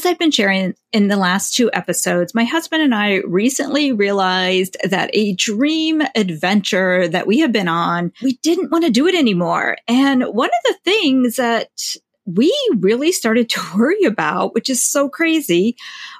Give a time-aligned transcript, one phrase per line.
[0.00, 4.78] as I've been sharing in the last two episodes, my husband and I recently realized
[4.82, 9.14] that a dream adventure that we have been on, we didn't want to do it
[9.14, 9.76] anymore.
[9.86, 11.68] And one of the things that
[12.24, 15.76] we really started to worry about, which is so crazy,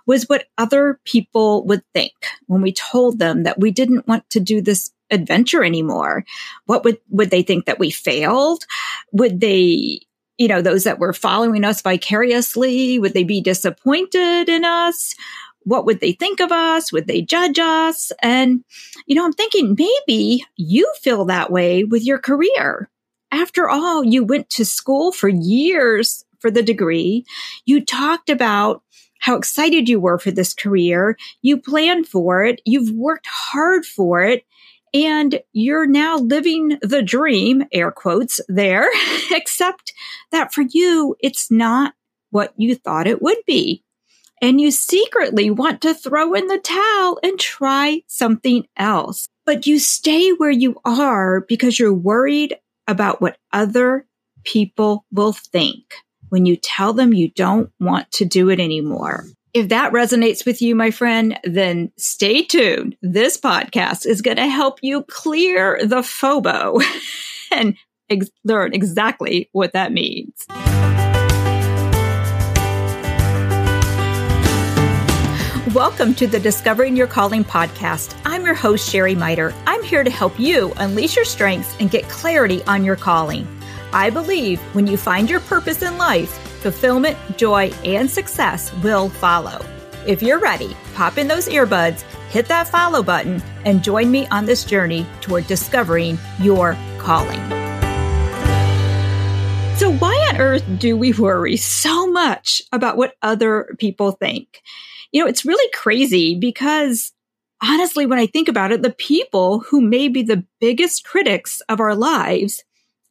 [0.07, 2.13] was what other people would think
[2.49, 6.27] when we told them that we didn't want to do this adventure anymore.
[6.67, 8.63] What would, would they think that we failed?
[9.13, 10.03] Would they
[10.41, 12.99] you know, those that were following us vicariously?
[12.99, 15.15] Would they be disappointed in us?
[15.65, 16.91] What would they think of us?
[16.91, 18.11] Would they judge us?
[18.23, 18.65] And,
[19.05, 22.89] you know, I'm thinking maybe you feel that way with your career.
[23.31, 27.27] After all, you went to school for years for the degree.
[27.67, 28.83] You talked about
[29.19, 31.19] how excited you were for this career.
[31.43, 32.63] You planned for it.
[32.65, 34.47] You've worked hard for it
[34.93, 38.89] and you're now living the dream, air quotes there,
[39.31, 39.93] except
[40.33, 41.95] that for you, it's not
[42.31, 43.85] what you thought it would be.
[44.43, 49.29] And you secretly want to throw in the towel and try something else.
[49.45, 52.57] But you stay where you are because you're worried
[52.89, 54.07] about what other
[54.45, 55.95] people will think
[56.31, 59.25] when you tell them you don't want to do it anymore.
[59.53, 62.97] If that resonates with you, my friend, then stay tuned.
[63.03, 66.81] This podcast is going to help you clear the FOPO
[67.51, 67.77] and
[68.09, 70.47] ex- learn exactly what that means.
[75.75, 78.17] Welcome to the Discovering Your Calling podcast.
[78.25, 79.53] I'm your host, Sheri Miter.
[79.67, 83.49] I'm here to help you unleash your strengths and get clarity on your calling.
[83.93, 89.65] I believe when you find your purpose in life, fulfillment, joy, and success will follow.
[90.07, 94.47] If you're ready, pop in those earbuds, hit that follow button, and join me on
[94.47, 97.41] this journey toward discovering your calling.
[99.77, 104.63] So, why on earth do we worry so much about what other people think?
[105.13, 107.13] You know, it's really crazy because
[107.63, 111.81] honestly, when I think about it, the people who may be the biggest critics of
[111.81, 112.63] our lives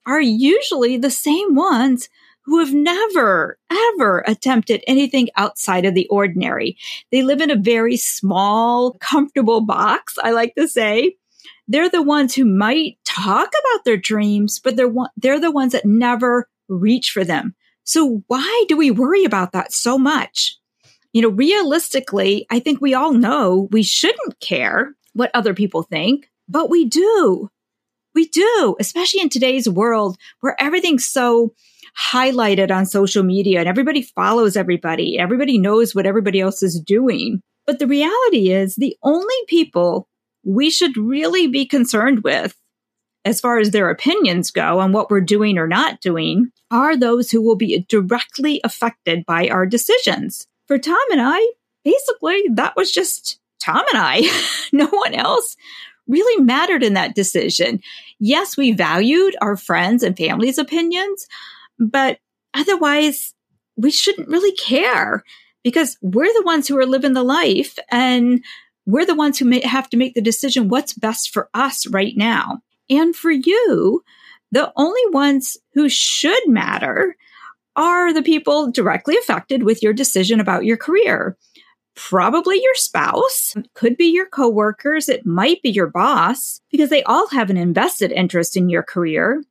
[0.05, 2.09] are usually the same ones
[2.49, 6.77] who have never, ever attempted anything outside of the ordinary.
[7.11, 11.15] They live in a very small, comfortable box, I like to say.
[11.67, 15.85] They're the ones who might talk about their dreams, but they're, they're the ones that
[15.85, 17.55] never reach for them.
[17.83, 20.57] So why do we worry about that so much?
[21.13, 26.29] You know, realistically, I think we all know we shouldn't care what other people think,
[26.47, 27.49] but we do.
[28.15, 31.53] We do, especially in today's world where everything's so
[31.97, 35.17] highlighted on social media and everybody follows everybody.
[35.17, 37.41] Everybody knows what everybody else is doing.
[37.65, 40.07] But the reality is the only people
[40.43, 42.55] we should really be concerned with
[43.25, 47.29] as far as their opinions go on what we're doing or not doing are those
[47.29, 50.47] who will be directly affected by our decisions.
[50.67, 54.29] For Tom and I, basically that was just Tom and I.
[54.73, 55.55] no one else
[56.07, 57.81] really mattered in that decision.
[58.19, 61.27] Yes, we valued our friends and family's opinions,
[61.79, 62.19] but
[62.53, 63.33] otherwise,
[63.77, 65.23] we shouldn't really care
[65.63, 68.43] because we're the ones who are living the life and
[68.85, 72.13] we're the ones who may have to make the decision what's best for us right
[72.15, 72.59] now.
[72.89, 74.03] And for you,
[74.51, 77.15] the only ones who should matter
[77.75, 81.37] are the people directly affected with your decision about your career.
[81.95, 87.27] Probably your spouse, could be your coworkers, it might be your boss, because they all
[87.29, 89.43] have an invested interest in your career.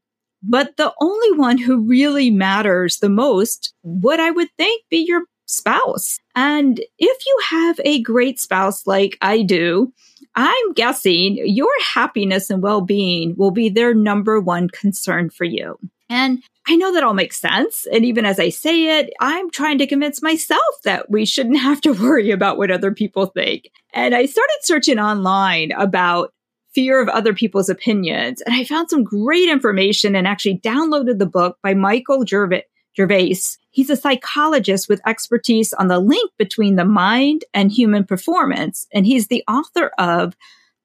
[0.42, 5.24] But the only one who really matters the most would I would think be your
[5.46, 6.18] spouse.
[6.34, 9.92] And if you have a great spouse like I do,
[10.34, 15.78] I'm guessing your happiness and well being will be their number one concern for you.
[16.10, 17.86] And I know that all makes sense.
[17.92, 21.80] And even as I say it, I'm trying to convince myself that we shouldn't have
[21.82, 23.70] to worry about what other people think.
[23.92, 26.32] And I started searching online about
[26.78, 28.40] fear of other people's opinions.
[28.42, 33.40] And I found some great information and actually downloaded the book by Michael Gervais.
[33.70, 38.86] He's a psychologist with expertise on the link between the mind and human performance.
[38.94, 40.36] And he's the author of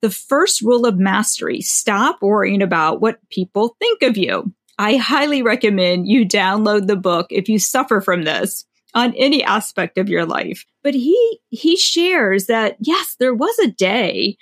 [0.02, 4.52] The First Rule of Mastery Stop Worrying About What People Think of You.
[4.80, 8.66] I highly recommend you download the book if you suffer from this
[8.96, 10.66] on any aspect of your life.
[10.82, 14.38] But he, he shares that yes, there was a day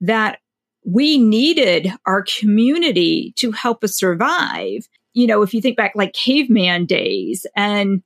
[0.00, 0.38] that
[0.84, 4.88] we needed our community to help us survive.
[5.12, 8.02] You know, if you think back like caveman days and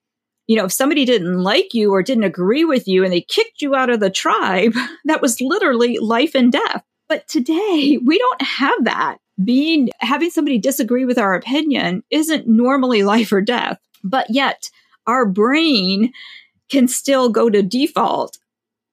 [0.47, 3.61] you know, if somebody didn't like you or didn't agree with you and they kicked
[3.63, 4.75] you out of the tribe,
[5.05, 6.85] that was literally life and death.
[7.09, 9.19] But today we don't have that.
[9.43, 14.71] Being, having somebody disagree with our opinion isn't normally life or death, but yet
[15.07, 16.13] our brain
[16.71, 18.39] can still go to default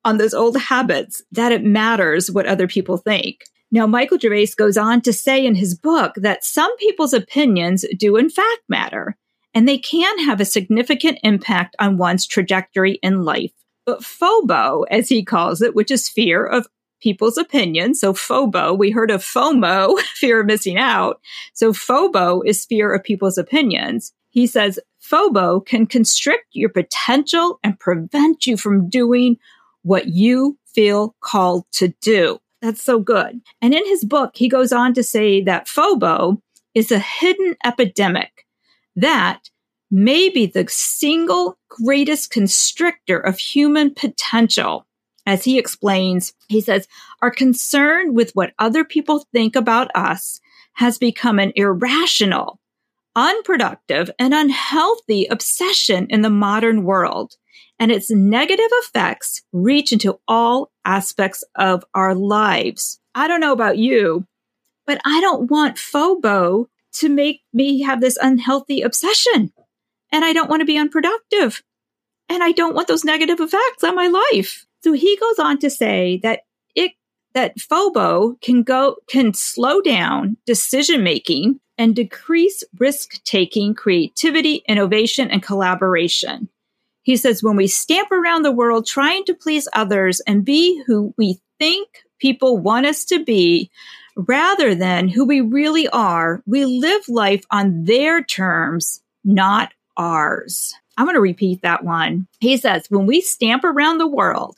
[0.03, 3.45] on those old habits that it matters what other people think.
[3.73, 8.17] Now, Michael Gervais goes on to say in his book that some people's opinions do
[8.17, 9.17] in fact matter,
[9.55, 13.51] and they can have a significant impact on one's trajectory in life.
[13.83, 16.67] But FOPO, as he calls it, which is fear of
[17.01, 17.99] people's opinions.
[17.99, 21.19] So FOPO, we heard of FOMO, fear of missing out.
[21.53, 24.13] So FOPO is fear of people's opinions.
[24.29, 29.37] He says FOPO can constrict your potential and prevent you from doing
[29.81, 32.37] what you feel called to do.
[32.63, 33.41] That's so good.
[33.61, 36.41] And in his book, he goes on to say that FOPO
[36.73, 38.45] is a hidden epidemic
[38.95, 39.49] that
[39.91, 44.87] may be the single greatest constrictor of human potential.
[45.25, 46.87] As he explains, he says,
[47.21, 50.39] our concern with what other people think about us
[50.75, 52.61] has become an irrational,
[53.13, 57.35] unproductive, and unhealthy obsession in the modern world.
[57.79, 62.99] And its negative effects reach into all aspects of our lives.
[63.15, 64.25] I don't know about you,
[64.85, 69.51] but I don't want FOPO to make me have this unhealthy obsession.
[70.11, 71.63] And I don't want to be unproductive.
[72.29, 74.65] And I don't want those negative effects on my life.
[74.83, 76.41] So he goes on to say that
[76.75, 76.91] it,
[77.33, 85.31] that FOPO can go, can slow down decision making and decrease risk taking, creativity, innovation,
[85.31, 86.49] and collaboration.
[87.03, 91.13] He says, when we stamp around the world trying to please others and be who
[91.17, 91.87] we think
[92.19, 93.69] people want us to be,
[94.15, 100.73] rather than who we really are, we live life on their terms, not ours.
[100.97, 102.27] I'm going to repeat that one.
[102.39, 104.57] He says, when we stamp around the world,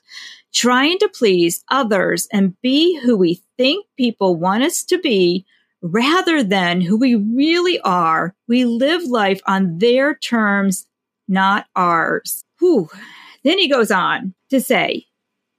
[0.53, 5.45] trying to please others and be who we think people want us to be,
[5.81, 10.87] rather than who we really are, we live life on their terms,
[11.27, 12.43] not ours.
[12.59, 12.89] Whew.
[13.43, 15.05] Then he goes on to say,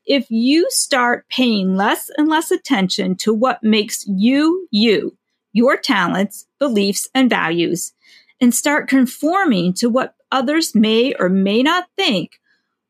[0.05, 5.17] if you start paying less and less attention to what makes you you,
[5.53, 7.93] your talents, beliefs, and values,
[8.41, 12.39] and start conforming to what others may or may not think,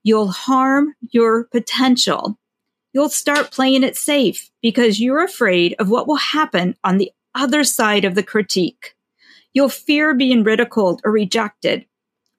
[0.03, 2.39] you'll harm your potential.
[2.93, 7.65] You'll start playing it safe because you're afraid of what will happen on the other
[7.65, 8.95] side of the critique.
[9.53, 11.87] You'll fear being ridiculed or rejected.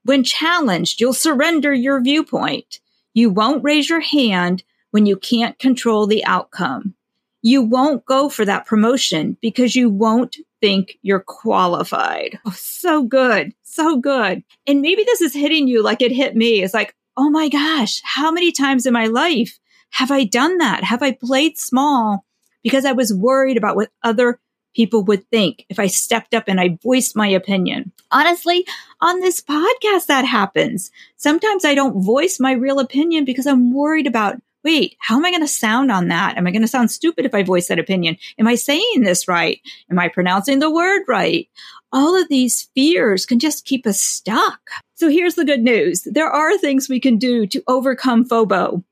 [0.08, 2.80] When challenged, you'll surrender your viewpoint.
[3.14, 6.94] You won't raise your hand when you can't control the outcome.
[7.42, 12.40] You won't go for that promotion because you won't think you're qualified.
[12.46, 13.54] Oh, so good.
[13.64, 14.46] So good.
[14.66, 16.64] And maybe this is hitting you like it hit me.
[16.64, 19.60] It's like, oh my gosh, how many times in my life
[19.90, 20.86] have I done that?
[20.86, 22.24] Have I played small
[22.64, 24.40] because I was worried about what other
[24.78, 27.92] people would think if I stepped up and I voiced my opinion?
[28.12, 28.64] Honestly,
[29.02, 30.92] on this podcast, that happens.
[31.16, 35.32] Sometimes I don't voice my real opinion because I'm worried about wait, how am I
[35.32, 36.38] going to sound on that?
[36.38, 38.18] Am I going to sound stupid if I voice that opinion?
[38.38, 39.62] Am I saying this right?
[39.90, 41.48] Am I pronouncing the word right?
[41.94, 44.60] All of these fears can just keep us stuck.
[44.96, 46.06] So here's the good news.
[46.12, 48.84] There are things we can do to overcome FOPO.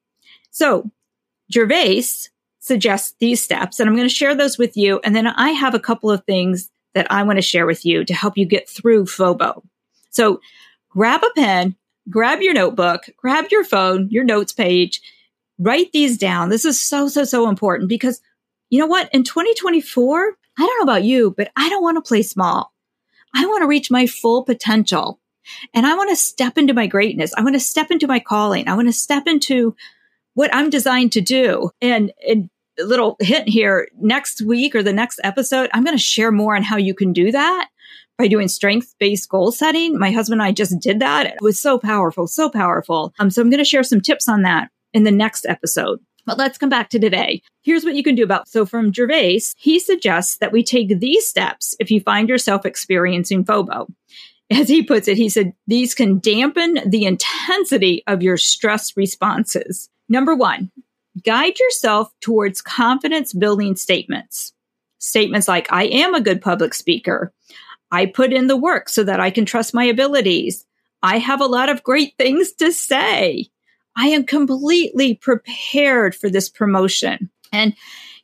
[0.50, 0.90] So
[1.52, 2.30] Gervais
[2.66, 5.00] suggests these steps and I'm going to share those with you.
[5.04, 8.04] And then I have a couple of things that I want to share with you
[8.04, 9.62] to help you get through FOPO.
[10.10, 10.42] So
[10.90, 11.76] grab a pen,
[12.10, 15.00] grab your notebook, grab your phone, your notes page,
[15.60, 16.50] write these down.
[16.50, 18.20] This is so, so, so important because
[18.72, 19.14] you know what?
[19.14, 22.74] In 2024, I don't know about you, but I don't want to play small.
[23.36, 25.20] I want to reach my full potential
[25.76, 27.32] and I want to step into my greatness.
[27.38, 28.68] I want to step into my calling.
[28.68, 29.76] I want to step into
[30.34, 31.70] what I'm designed to do.
[31.80, 36.32] And, and little hint here next week or the next episode, I'm going to share
[36.32, 37.70] more on how you can do that
[38.18, 39.98] by doing strength based goal setting.
[39.98, 41.28] My husband and I just did that.
[41.28, 43.14] It was so powerful, so powerful.
[43.20, 46.00] Um, so I'm going to share some tips on that in the next episode.
[46.26, 47.42] But let's come back to today.
[47.62, 48.48] Here's what you can do about.
[48.48, 53.46] So from Gervais, he suggests that we take these steps if you find yourself experiencing
[53.46, 53.88] FOPO.
[54.52, 59.90] As he puts it, he said, these can dampen the intensity of your stress responses.
[60.08, 60.72] Number one,
[61.26, 64.54] guide yourself towards confidence building statements.
[65.00, 67.34] Statements like, I am a good public speaker.
[67.92, 70.66] I put in the work so that I can trust my abilities.
[71.04, 73.48] I have a lot of great things to say.
[73.96, 77.30] I am completely prepared for this promotion.
[77.52, 77.76] And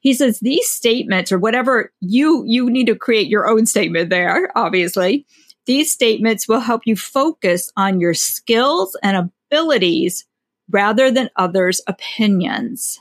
[0.02, 4.52] he says these statements or whatever you, you need to create your own statement there,
[4.56, 5.26] obviously.
[5.68, 10.26] These statements will help you focus on your skills and abilities
[10.72, 13.00] rather than others' opinions.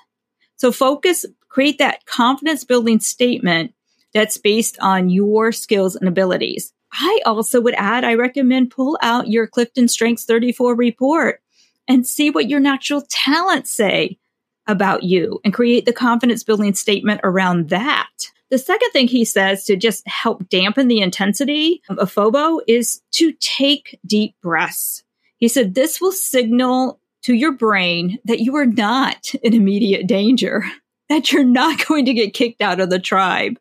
[0.57, 3.75] So focus, create that confidence building statement
[4.13, 6.73] that's based on your skills and abilities.
[6.93, 11.41] I also would add, I recommend pull out your Clifton Strengths 34 report
[11.87, 14.19] and see what your natural talents say
[14.67, 18.09] about you and create the confidence building statement around that.
[18.51, 23.01] The second thing he says to just help dampen the intensity of a FOPO is
[23.13, 25.05] to take deep breaths.
[25.37, 30.65] He said this will signal to your brain that you are not in immediate danger,
[31.09, 33.59] that you're not going to get kicked out of the tribe.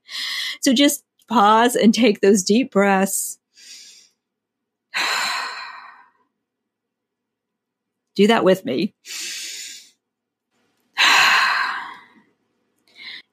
[0.61, 3.39] So just pause and take those deep breaths.
[8.15, 8.93] Do that with me.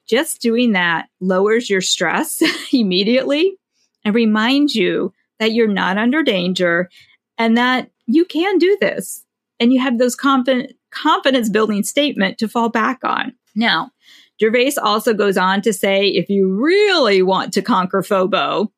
[0.07, 2.41] Just doing that lowers your stress
[2.73, 3.57] immediately
[4.05, 6.89] and reminds you that you're not under danger
[7.37, 9.25] and that you can do this.
[9.59, 13.33] And you have those confident, confidence building statement to fall back on.
[13.55, 13.91] Now,
[14.39, 18.71] Gervais also goes on to say if you really want to conquer FOPO,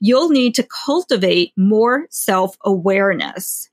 [0.00, 3.68] you'll need to cultivate more self awareness.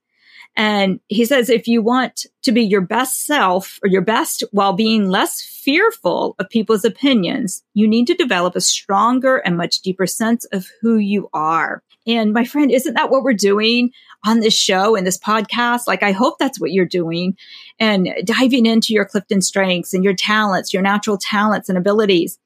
[0.55, 4.73] And he says, if you want to be your best self or your best while
[4.73, 10.07] being less fearful of people's opinions, you need to develop a stronger and much deeper
[10.07, 11.83] sense of who you are.
[12.07, 13.91] And my friend, isn't that what we're doing
[14.25, 15.87] on this show and this podcast?
[15.87, 17.35] Like, I hope that's what you're doing
[17.79, 22.39] and diving into your Clifton strengths and your talents, your natural talents and abilities.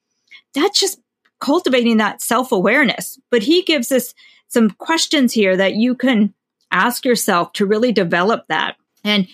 [0.54, 1.00] That's just
[1.40, 3.18] cultivating that self awareness.
[3.30, 4.14] But he gives us
[4.48, 6.34] some questions here that you can
[6.70, 8.76] ask yourself to really develop that.
[9.04, 9.28] And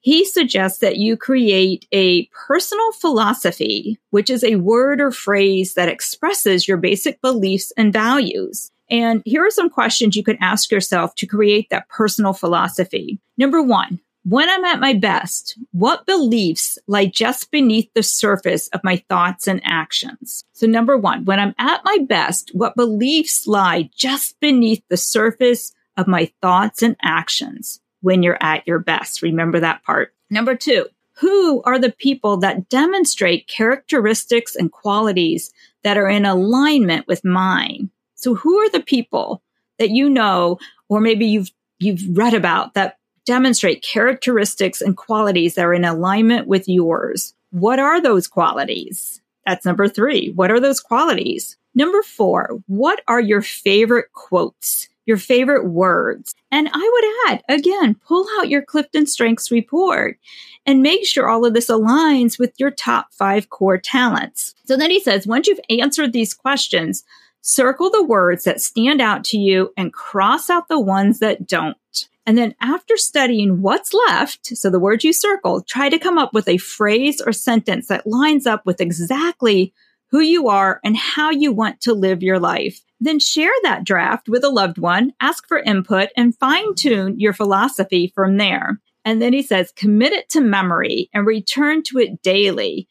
[0.00, 5.88] he suggests that you create a personal philosophy, which is a word or phrase that
[5.88, 8.70] expresses your basic beliefs and values.
[8.90, 13.18] And here are some questions you can ask yourself to create that personal philosophy.
[13.38, 18.80] Number one, when I'm at my best, what beliefs lie just beneath the surface of
[18.82, 20.44] my thoughts and actions?
[20.54, 25.72] So number one, when I'm at my best, what beliefs lie just beneath the surface
[25.96, 29.22] of my thoughts and actions when you're at your best.
[29.22, 30.14] Remember that part.
[30.30, 30.86] Number two,
[31.18, 37.90] who are the people that demonstrate characteristics and qualities that are in alignment with mine?
[38.24, 39.42] So who are the people
[39.78, 45.64] that you know, or maybe you've, you've read about that demonstrate characteristics and qualities that
[45.66, 47.34] are in alignment with yours?
[47.50, 49.20] What are those qualities?
[49.46, 50.30] That's number three.
[50.30, 51.58] What are those qualities?
[51.74, 54.88] Number four, what are your favorite quotes?
[55.06, 56.34] your favorite words.
[56.50, 60.18] And I would add, again, pull out your Clifton Strengths report
[60.64, 64.54] and make sure all of this aligns with your top five core talents.
[64.64, 67.04] So then he says, once you've answered these questions,
[67.46, 71.76] circle the words that stand out to you and cross out the ones that don't.
[72.24, 76.32] And then after studying what's left, so the words you circle, try to come up
[76.32, 79.74] with a phrase or sentence that lines up with exactly
[80.10, 82.80] who you are and how you want to live your life.
[82.98, 87.34] Then share that draft with a loved one, ask for input, and fine tune your
[87.34, 88.80] philosophy from there.
[89.04, 92.88] And then he says, commit it to memory and return to it daily.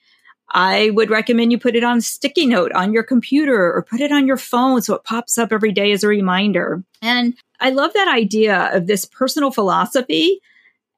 [0.52, 4.02] I would recommend you put it on a sticky note on your computer or put
[4.02, 6.84] it on your phone so it pops up every day as a reminder.
[7.02, 10.40] And I love that idea of this personal philosophy.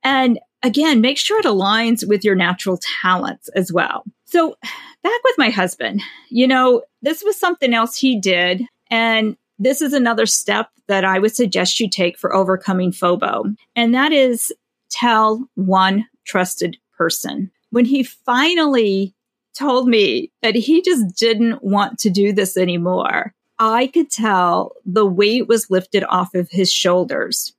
[0.03, 4.03] And again, make sure it aligns with your natural talents as well.
[4.25, 4.57] So,
[5.03, 9.93] back with my husband, you know, this was something else he did and this is
[9.93, 13.55] another step that I would suggest you take for overcoming FOPO.
[13.75, 14.53] And that is
[14.89, 17.51] tell one trusted person.
[17.69, 19.14] When he finally
[19.55, 25.05] told me that he just didn't want to do this anymore, I could tell the
[25.05, 27.53] weight was lifted off of his shoulders.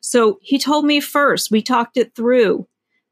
[0.00, 2.66] So he told me first, we talked it through.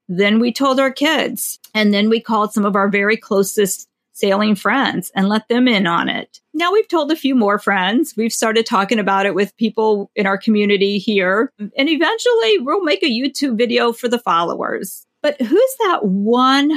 [0.09, 4.55] Then we told our kids, and then we called some of our very closest sailing
[4.55, 6.41] friends and let them in on it.
[6.55, 8.15] Now we've told a few more friends.
[8.17, 11.53] We've started talking about it with people in our community here.
[11.59, 15.07] And eventually we'll make a YouTube video for the followers.
[15.21, 16.73] But who's that one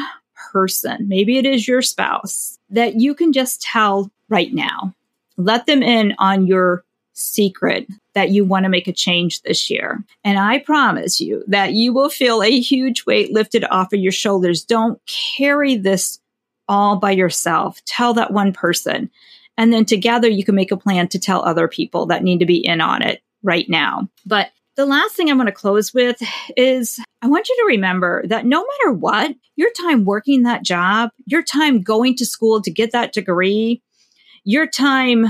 [0.51, 1.07] person?
[1.07, 4.93] Maybe it is your spouse that you can just tell right now.
[5.37, 10.03] Let them in on your secret that you want to make a change this year.
[10.23, 14.11] And I promise you that you will feel a huge weight lifted off of your
[14.11, 14.63] shoulders.
[14.63, 16.19] Don't carry this
[16.67, 17.83] all by yourself.
[17.85, 19.09] Tell that one person.
[19.57, 22.45] And then together you can make a plan to tell other people that need to
[22.45, 24.07] be in on it right now.
[24.25, 26.15] But the last thing I'm going to close with
[26.55, 31.09] is I want you to remember that no matter what, your time working that job,
[31.25, 33.81] your time going to school to get that degree,
[34.45, 35.25] your time,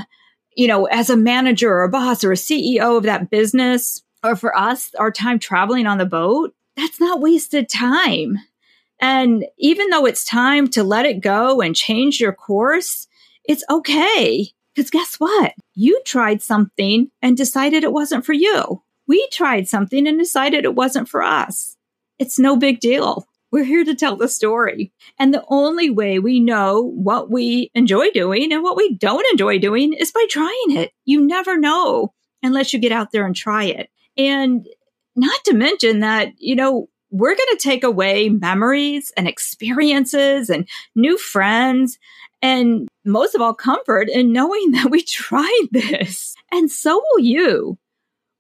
[0.56, 4.36] you know, as a manager or a boss or a CEO of that business, or
[4.36, 8.38] for us, our time traveling on the boat, that's not wasted time.
[9.02, 13.08] And even though it's time to let it go and change your course,
[13.46, 14.52] it's okay.
[14.76, 15.54] Because guess what?
[15.74, 18.84] You tried something and decided it wasn't for you.
[19.10, 21.76] We tried something and decided it wasn't for us.
[22.20, 23.28] It's no big deal.
[23.52, 24.92] We're here to tell the story.
[25.18, 29.58] And the only way we know what we enjoy doing and what we don't enjoy
[29.58, 30.92] doing is by trying it.
[31.06, 32.14] You never know
[32.44, 33.90] unless you get out there and try it.
[34.16, 34.68] And
[35.16, 40.70] not to mention that, you know, we're going to take away memories and experiences and
[40.96, 41.98] new friends
[42.44, 46.36] and most of all, comfort in knowing that we tried this.
[46.52, 47.80] And so will you.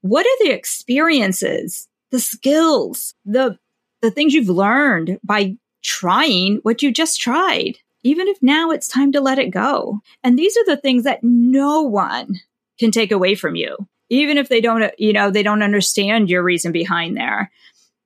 [0.01, 3.58] What are the experiences, the skills, the
[4.01, 9.12] the things you've learned by trying what you just tried, even if now it's time
[9.12, 10.00] to let it go.
[10.24, 12.39] And these are the things that no one
[12.79, 13.75] can take away from you,
[14.10, 17.51] even if they don't, you know, they don't understand your reason behind there.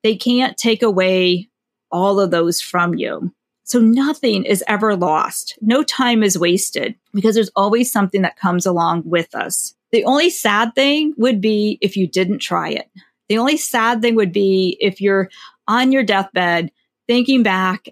[0.01, 1.49] They can't take away
[1.91, 3.31] all of those from you.
[3.65, 5.57] So nothing is ever lost.
[5.61, 9.73] No time is wasted because there's always something that comes along with us.
[9.93, 12.89] The only sad thing would be if you didn't try it.
[13.29, 15.29] The only sad thing would be if you're
[15.67, 16.71] on your deathbed
[17.07, 17.89] thinking back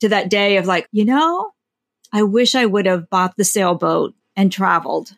[0.00, 1.52] to that day of like, you know,
[2.12, 5.16] I wish I would have bought the sailboat and traveled.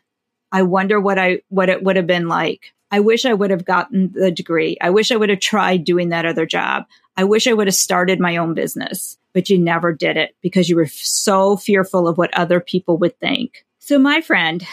[0.51, 2.71] I wonder what I what it would have been like.
[2.91, 4.77] I wish I would have gotten the degree.
[4.79, 6.85] I wish I would have tried doing that other job.
[7.17, 10.69] I wish I would have started my own business, but you never did it because
[10.69, 13.65] you were so fearful of what other people would think.
[13.79, 14.65] So, my friend,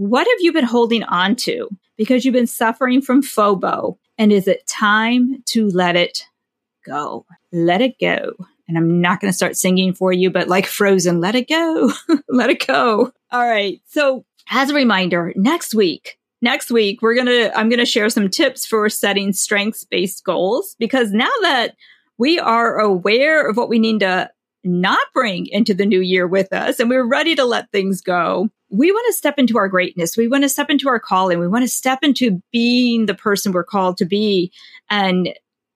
[0.00, 3.98] what have you been holding on to because you've been suffering from FOPO?
[4.16, 6.24] And is it time to let it
[6.86, 7.26] go.
[7.52, 8.32] Let it go.
[8.66, 11.92] And I'm not going to start singing for you, but like Frozen, let it go.
[12.28, 13.12] let it go.
[13.30, 13.80] All right.
[13.86, 18.08] So as a reminder, next week, next week, we're going to, I'm going to share
[18.08, 21.74] some tips for setting strengths based goals because now that
[22.16, 24.30] we are aware of what we need to
[24.64, 28.48] not bring into the new year with us and we're ready to let things go,
[28.68, 30.16] we want to step into our greatness.
[30.16, 31.38] We want to step into our calling.
[31.38, 34.52] We want to step into being the person we're called to be
[34.88, 35.34] and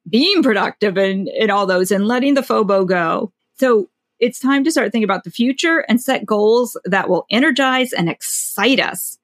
[0.09, 3.33] being productive and, in all those and letting the FOPO go.
[3.59, 3.89] So
[4.21, 8.09] it's time to start thinking about the future and set goals that will energize and
[8.09, 9.19] excite us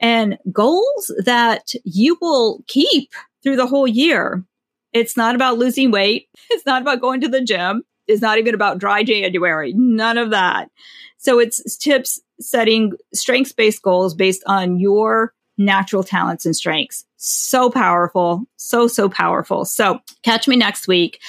[0.00, 4.44] and goals that you will keep through the whole year.
[4.92, 6.28] It's not about losing weight.
[6.50, 7.82] It's not about going to the gym.
[8.12, 9.72] It's not even about dry January.
[9.74, 10.70] None of that.
[11.18, 17.04] So it's tips setting strengths based goals based on your natural talents and strengths.
[17.16, 18.44] So powerful.
[18.56, 19.64] So, so powerful.
[19.64, 21.20] So catch me next week.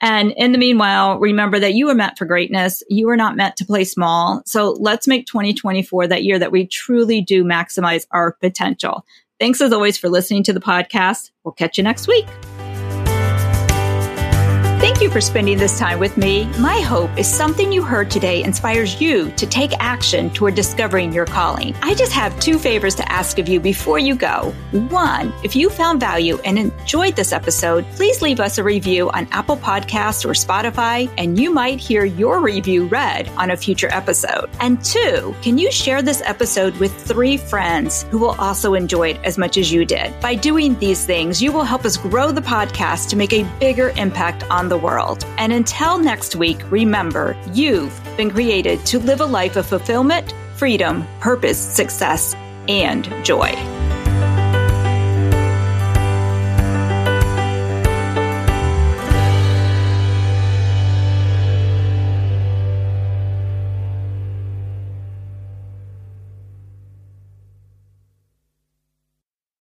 [0.00, 2.82] And in the meanwhile, remember that you are meant for greatness.
[2.88, 4.42] You are not meant to play small.
[4.46, 9.04] So let's make 2024 that year that we truly do maximize our potential.
[9.40, 11.30] Thanks as always for listening to the podcast.
[11.42, 12.26] We'll catch you next week.
[15.00, 16.44] Thank you for spending this time with me.
[16.58, 21.24] My hope is something you heard today inspires you to take action toward discovering your
[21.24, 21.74] calling.
[21.80, 24.52] I just have two favors to ask of you before you go.
[24.90, 29.26] One, if you found value and enjoyed this episode, please leave us a review on
[29.30, 34.50] Apple Podcasts or Spotify, and you might hear your review read on a future episode.
[34.60, 39.20] And two, can you share this episode with three friends who will also enjoy it
[39.24, 40.12] as much as you did?
[40.20, 43.94] By doing these things, you will help us grow the podcast to make a bigger
[43.96, 45.24] impact on the world.
[45.38, 51.06] And until next week, remember you've been created to live a life of fulfillment, freedom,
[51.20, 52.34] purpose, success,
[52.68, 53.69] and joy.